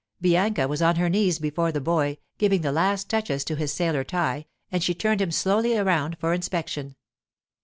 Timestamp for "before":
1.37-1.71